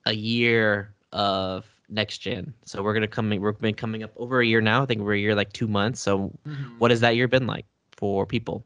[0.06, 2.54] a year of next gen.
[2.66, 3.30] So we're gonna come.
[3.30, 4.84] We've been coming up over a year now.
[4.84, 6.02] I think we're a year like two months.
[6.02, 6.32] So
[6.80, 8.66] what has that year been like for people?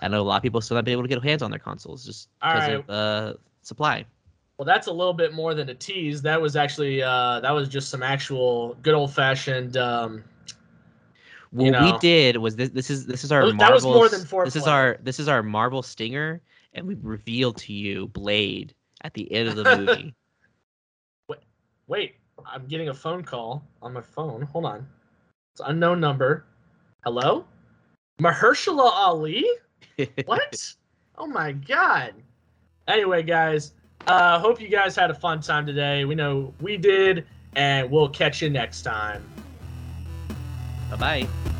[0.00, 1.60] I know a lot of people still not been able to get hands on their
[1.60, 2.74] consoles just because right.
[2.74, 4.04] of uh, supply.
[4.58, 6.20] Well, that's a little bit more than a tease.
[6.22, 9.76] That was actually uh, that was just some actual good old fashioned.
[9.76, 10.24] Um,
[11.50, 12.70] What You we did was this.
[12.70, 13.68] This is this is our That was- Marvel.
[13.68, 14.44] that was more than four.
[14.44, 16.40] This is our this is our Marvel stinger,
[16.74, 20.14] and we revealed to you Blade at the end of the movie.
[21.86, 24.42] wait, I'm getting a phone call on my phone.
[24.42, 24.86] Hold on.
[25.54, 26.44] It's an unknown number.
[27.04, 27.44] Hello?
[28.20, 29.46] Mahershala Ali?
[30.26, 30.74] What?
[31.16, 32.14] oh my god.
[32.88, 33.72] Anyway, guys,
[34.08, 36.04] uh hope you guys had a fun time today.
[36.04, 39.22] We know we did, and we'll catch you next time.
[40.90, 41.54] Bye bye.